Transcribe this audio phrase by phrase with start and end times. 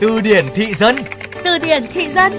[0.00, 0.96] Từ điển thị dân
[1.44, 2.32] Từ điển thị dân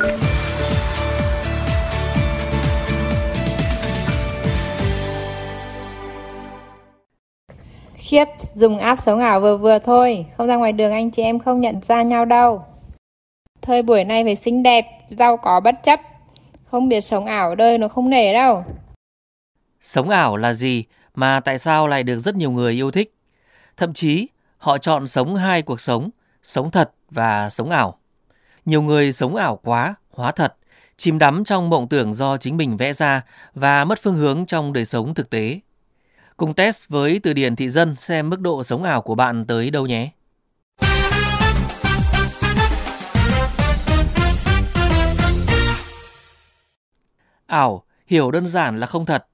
[7.95, 8.25] Khiếp,
[8.55, 11.61] dùng app sống ảo vừa vừa thôi, không ra ngoài đường anh chị em không
[11.61, 12.65] nhận ra nhau đâu.
[13.61, 15.99] Thời buổi này phải xinh đẹp, giàu có bất chấp.
[16.71, 18.63] Không biết sống ảo đời nó không nể đâu.
[19.81, 20.83] Sống ảo là gì
[21.15, 23.13] mà tại sao lại được rất nhiều người yêu thích?
[23.77, 26.09] Thậm chí, họ chọn sống hai cuộc sống,
[26.47, 27.99] sống thật và sống ảo.
[28.65, 30.55] Nhiều người sống ảo quá, hóa thật,
[30.97, 33.21] chìm đắm trong mộng tưởng do chính mình vẽ ra
[33.53, 35.59] và mất phương hướng trong đời sống thực tế.
[36.37, 39.71] Cùng test với từ điển thị dân xem mức độ sống ảo của bạn tới
[39.71, 40.09] đâu nhé.
[47.45, 49.27] Ảo, hiểu đơn giản là không thật.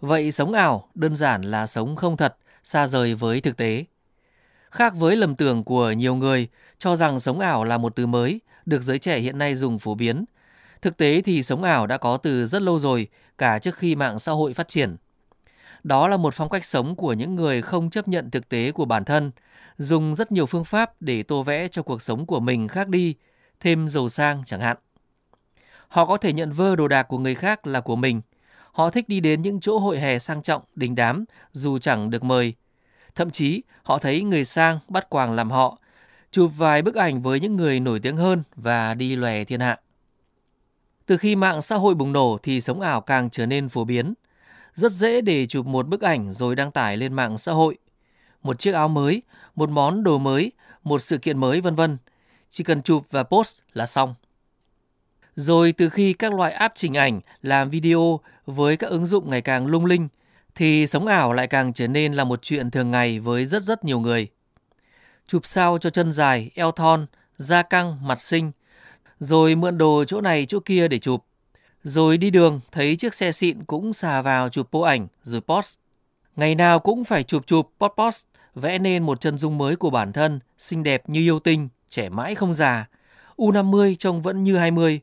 [0.00, 3.84] Vậy sống ảo đơn giản là sống không thật, xa rời với thực tế.
[4.74, 8.40] Khác với lầm tưởng của nhiều người cho rằng sống ảo là một từ mới
[8.66, 10.24] được giới trẻ hiện nay dùng phổ biến.
[10.82, 14.18] Thực tế thì sống ảo đã có từ rất lâu rồi, cả trước khi mạng
[14.18, 14.96] xã hội phát triển.
[15.84, 18.84] Đó là một phong cách sống của những người không chấp nhận thực tế của
[18.84, 19.30] bản thân,
[19.76, 23.14] dùng rất nhiều phương pháp để tô vẽ cho cuộc sống của mình khác đi,
[23.60, 24.76] thêm giàu sang chẳng hạn.
[25.88, 28.20] Họ có thể nhận vơ đồ đạc của người khác là của mình.
[28.72, 32.24] Họ thích đi đến những chỗ hội hè sang trọng, đình đám dù chẳng được
[32.24, 32.54] mời.
[33.14, 35.78] Thậm chí, họ thấy người sang bắt quàng làm họ,
[36.30, 39.80] chụp vài bức ảnh với những người nổi tiếng hơn và đi lòe thiên hạ.
[41.06, 44.14] Từ khi mạng xã hội bùng nổ thì sống ảo càng trở nên phổ biến.
[44.74, 47.78] Rất dễ để chụp một bức ảnh rồi đăng tải lên mạng xã hội.
[48.42, 49.22] Một chiếc áo mới,
[49.54, 50.52] một món đồ mới,
[50.84, 51.98] một sự kiện mới vân vân.
[52.50, 54.14] Chỉ cần chụp và post là xong.
[55.36, 59.40] Rồi từ khi các loại app chỉnh ảnh, làm video với các ứng dụng ngày
[59.40, 60.08] càng lung linh,
[60.54, 63.84] thì sống ảo lại càng trở nên là một chuyện thường ngày với rất rất
[63.84, 64.28] nhiều người.
[65.26, 68.52] Chụp sao cho chân dài, eo thon, da căng, mặt xinh,
[69.18, 71.24] rồi mượn đồ chỗ này chỗ kia để chụp.
[71.84, 75.78] Rồi đi đường thấy chiếc xe xịn cũng xà vào chụp bộ ảnh rồi post.
[76.36, 79.90] Ngày nào cũng phải chụp chụp post post, vẽ nên một chân dung mới của
[79.90, 82.88] bản thân, xinh đẹp như yêu tinh, trẻ mãi không già.
[83.36, 85.00] U50 trông vẫn như 20,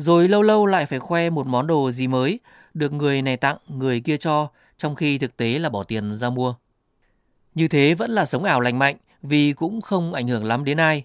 [0.00, 2.40] rồi lâu lâu lại phải khoe một món đồ gì mới,
[2.74, 6.30] được người này tặng, người kia cho, trong khi thực tế là bỏ tiền ra
[6.30, 6.54] mua.
[7.54, 10.80] Như thế vẫn là sống ảo lành mạnh vì cũng không ảnh hưởng lắm đến
[10.80, 11.04] ai.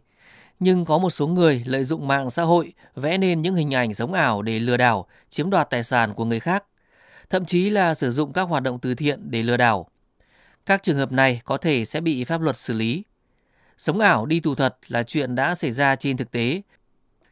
[0.59, 3.93] Nhưng có một số người lợi dụng mạng xã hội vẽ nên những hình ảnh
[3.93, 6.63] sống ảo để lừa đảo, chiếm đoạt tài sản của người khác,
[7.29, 9.87] thậm chí là sử dụng các hoạt động từ thiện để lừa đảo.
[10.65, 13.03] Các trường hợp này có thể sẽ bị pháp luật xử lý.
[13.77, 16.61] Sống ảo đi tù thật là chuyện đã xảy ra trên thực tế